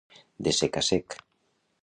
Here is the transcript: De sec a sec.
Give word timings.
De 0.47 0.53
sec 0.61 0.79
a 0.81 0.83
sec. 0.89 1.17